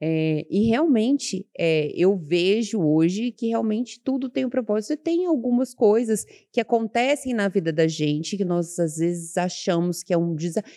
[0.01, 4.93] é, e realmente é, eu vejo hoje que realmente tudo tem um propósito.
[4.93, 10.03] E tem algumas coisas que acontecem na vida da gente que nós às vezes achamos
[10.03, 10.35] que é um,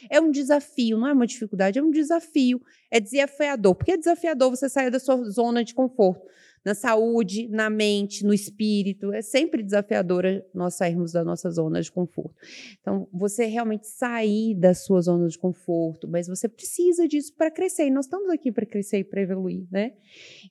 [0.08, 2.60] é um desafio, não é uma dificuldade, é um desafio,
[2.90, 6.24] é desafiador, porque é desafiador você sair da sua zona de conforto.
[6.68, 9.10] Na saúde, na mente, no espírito.
[9.12, 12.34] É sempre desafiadora nós sairmos da nossa zona de conforto.
[12.78, 17.86] Então, você realmente sair da sua zona de conforto, mas você precisa disso para crescer.
[17.86, 19.94] E nós estamos aqui para crescer e para evoluir, né?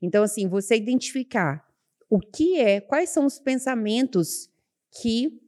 [0.01, 1.63] Então, assim, você identificar
[2.09, 4.49] o que é, quais são os pensamentos
[4.99, 5.39] que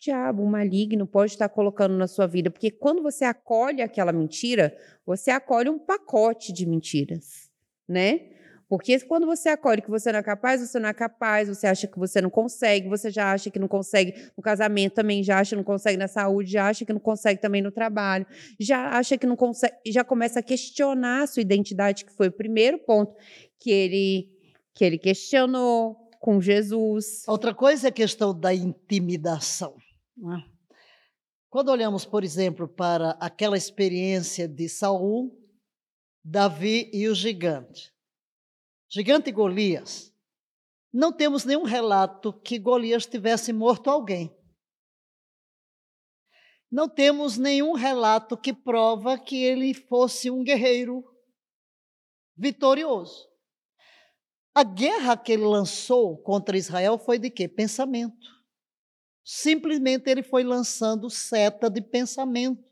[0.00, 2.50] diabo, maligno, pode estar colocando na sua vida.
[2.50, 7.50] Porque quando você acolhe aquela mentira, você acolhe um pacote de mentiras,
[7.88, 8.33] né?
[8.68, 11.86] Porque quando você acolhe que você não é capaz, você não é capaz, você acha
[11.86, 15.50] que você não consegue, você já acha que não consegue no casamento também, já acha
[15.50, 18.26] que não consegue na saúde, já acha que não consegue também no trabalho,
[18.58, 22.32] já acha que não consegue, já começa a questionar a sua identidade, que foi o
[22.32, 23.14] primeiro ponto
[23.58, 24.30] que ele
[24.74, 27.22] que ele questionou com Jesus.
[27.28, 29.76] Outra coisa é a questão da intimidação.
[30.16, 30.42] Né?
[31.48, 35.30] Quando olhamos, por exemplo, para aquela experiência de Saul,
[36.24, 37.93] Davi e o gigante
[38.94, 40.14] gigante Golias,
[40.92, 44.32] não temos nenhum relato que Golias tivesse morto alguém.
[46.70, 51.04] Não temos nenhum relato que prova que ele fosse um guerreiro
[52.36, 53.28] vitorioso.
[54.54, 57.48] A guerra que ele lançou contra Israel foi de quê?
[57.48, 58.28] Pensamento.
[59.24, 62.62] Simplesmente ele foi lançando seta de pensamento.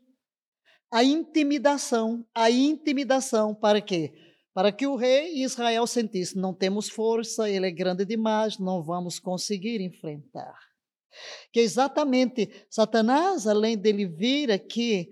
[0.89, 4.32] A intimidação, a intimidação para quê?
[4.53, 9.19] Para que o rei Israel sentisse: não temos força, ele é grande demais, não vamos
[9.19, 10.57] conseguir enfrentar.
[11.51, 15.09] Que exatamente Satanás, além dele vir aqui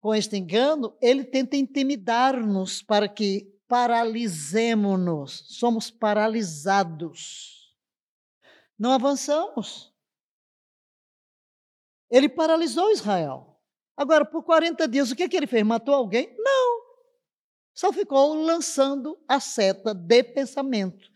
[0.00, 7.74] com este engano, ele tenta intimidar-nos para que paralisemos-nos, somos paralisados.
[8.78, 9.94] Não avançamos.
[12.10, 13.58] Ele paralisou Israel.
[13.96, 15.64] Agora, por 40 dias, o que, é que ele fez?
[15.64, 16.34] Matou alguém?
[16.36, 16.71] Não.
[17.74, 21.10] Só ficou lançando a seta de pensamento.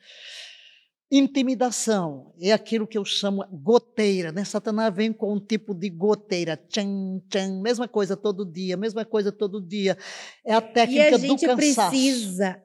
[1.11, 4.45] Intimidação é aquilo que eu chamo goteira, né?
[4.45, 9.31] Satanás vem com um tipo de goteira, tchan, tchan, mesma coisa todo dia, mesma coisa
[9.31, 9.97] todo dia.
[10.45, 11.45] É a técnica do cansaço.
[11.45, 12.63] E a gente precisa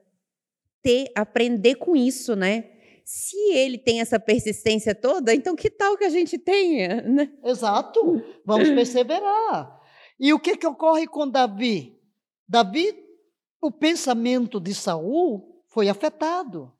[0.82, 2.68] ter, aprender com isso, né?
[3.04, 7.32] Se ele tem essa persistência toda, então que tal que a gente tenha, né?
[7.44, 8.20] Exato.
[8.44, 9.80] Vamos perseverar.
[10.18, 11.96] E o que que ocorre com Davi?
[12.48, 12.92] Davi
[13.62, 16.70] o pensamento de Saul foi afetado.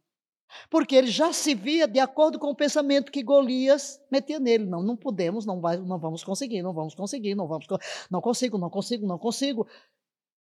[0.68, 4.66] Porque ele já se via de acordo com o pensamento que Golias metia nele.
[4.66, 7.66] Não, não podemos, não, vai, não vamos conseguir, não vamos conseguir, não vamos,
[8.10, 9.66] não consigo, não consigo, não consigo.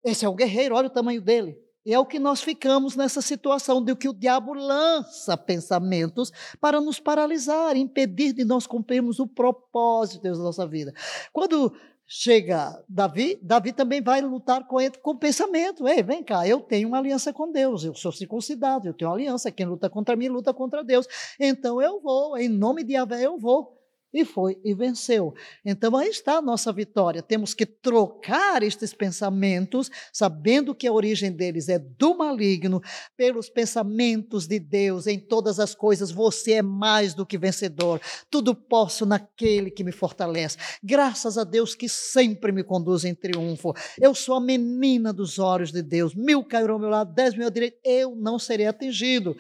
[0.05, 1.59] Esse é o guerreiro, olha o tamanho dele.
[1.84, 6.80] E é o que nós ficamos nessa situação de que o diabo lança pensamentos para
[6.80, 10.93] nos paralisar, impedir de nós cumprirmos o propósito da nossa vida.
[11.32, 11.72] Quando
[12.07, 15.86] chega Davi, Davi também vai lutar com com o pensamento.
[15.88, 19.16] Ei, vem cá, eu tenho uma aliança com Deus, eu sou circuncidado, eu tenho uma
[19.16, 21.07] aliança, quem luta contra mim luta contra Deus.
[21.40, 23.76] Então eu vou, em nome de Yahvé eu vou
[24.16, 25.34] e foi e venceu.
[25.64, 27.22] Então aí está a nossa vitória.
[27.22, 32.80] Temos que trocar estes pensamentos, sabendo que a origem deles é do maligno,
[33.16, 36.10] pelos pensamentos de Deus em todas as coisas.
[36.10, 38.00] Você é mais do que vencedor.
[38.30, 40.56] Tudo posso naquele que me fortalece.
[40.82, 43.74] Graças a Deus que sempre me conduz em triunfo.
[44.00, 46.14] Eu sou a menina dos olhos de Deus.
[46.14, 47.76] Mil cairão ao meu lado, dez mil à direita.
[47.84, 49.36] Eu não serei atingido.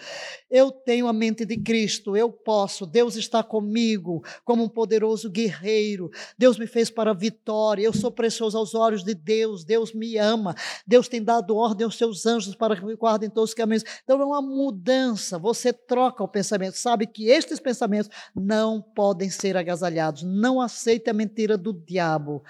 [0.50, 2.16] Eu tenho a mente de Cristo.
[2.16, 2.84] Eu posso.
[2.84, 6.10] Deus está comigo como um poderoso guerreiro.
[6.36, 7.82] Deus me fez para a vitória.
[7.82, 9.64] Eu sou precioso aos olhos de Deus.
[9.64, 10.54] Deus me ama.
[10.86, 13.84] Deus tem dado ordem aos seus anjos para que me guardem todos os caminhos.
[14.02, 15.38] Então é uma mudança.
[15.38, 16.76] Você troca o pensamento.
[16.76, 20.22] Sabe que estes pensamentos não podem ser agasalhados.
[20.22, 22.42] Não aceite a mentira do diabo.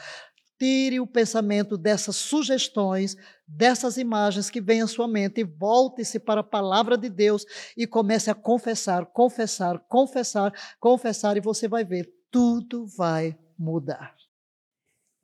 [0.59, 6.40] Tire o pensamento dessas sugestões, dessas imagens que vêm à sua mente e volte-se para
[6.40, 7.44] a palavra de Deus
[7.76, 14.14] e comece a confessar, confessar, confessar, confessar e você vai ver, tudo vai mudar.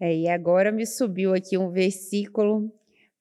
[0.00, 2.72] É, e agora me subiu aqui um versículo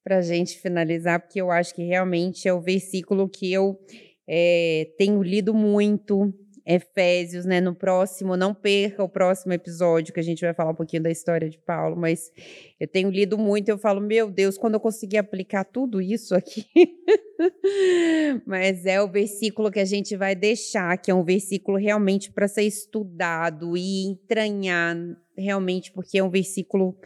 [0.03, 3.80] para gente finalizar, porque eu acho que realmente é o versículo que eu
[4.28, 6.34] é, tenho lido muito,
[6.74, 7.61] Efésios, né?
[7.61, 11.11] No próximo, não perca o próximo episódio, que a gente vai falar um pouquinho da
[11.11, 12.32] história de Paulo, mas
[12.80, 16.65] eu tenho lido muito, eu falo, meu Deus, quando eu conseguir aplicar tudo isso aqui.
[18.45, 22.47] mas é o versículo que a gente vai deixar, que é um versículo realmente para
[22.47, 24.95] ser estudado e entranhar,
[25.38, 26.97] realmente, porque é um versículo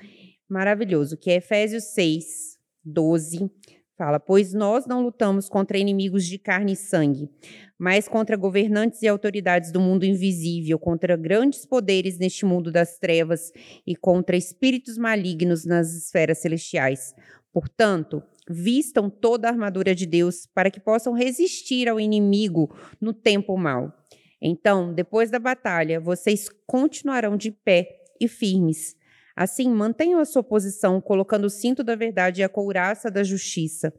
[0.49, 3.49] maravilhoso, que é Efésios 6, 12.
[3.97, 7.30] Fala, pois nós não lutamos contra inimigos de carne e sangue,
[7.78, 13.51] mas contra governantes e autoridades do mundo invisível, contra grandes poderes neste mundo das trevas
[13.86, 17.13] e contra espíritos malignos nas esferas celestiais.
[17.51, 23.57] Portanto, Vistam toda a armadura de Deus para que possam resistir ao inimigo no tempo
[23.57, 23.91] mau.
[24.39, 28.95] Então, depois da batalha, vocês continuarão de pé e firmes.
[29.36, 33.91] Assim, mantenham a sua posição, colocando o cinto da verdade e a couraça da justiça.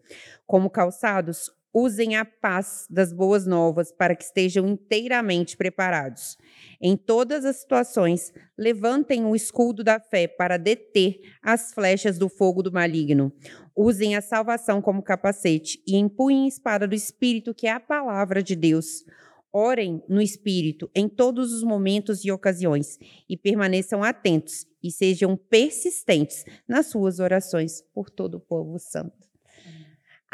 [0.46, 6.38] Como calçados, usem a paz das boas novas para que estejam inteiramente preparados.
[6.80, 12.62] Em todas as situações, levantem o escudo da fé para deter as flechas do fogo
[12.62, 13.30] do maligno.
[13.76, 18.42] Usem a salvação como capacete e empunhem a espada do Espírito, que é a palavra
[18.42, 19.04] de Deus.
[19.52, 22.98] Orem no Espírito em todos os momentos e ocasiões
[23.28, 29.25] e permaneçam atentos e sejam persistentes nas suas orações por todo o povo santo.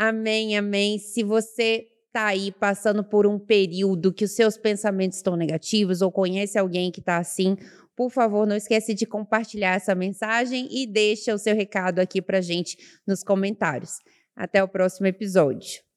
[0.05, 0.99] Amém, amém.
[0.99, 6.11] Se você está aí passando por um período que os seus pensamentos estão negativos ou
[6.11, 7.57] conhece alguém que está assim,
[7.95, 12.41] por favor, não esquece de compartilhar essa mensagem e deixa o seu recado aqui para
[12.41, 12.77] gente
[13.07, 13.99] nos comentários.
[14.35, 15.92] Até o próximo episódio.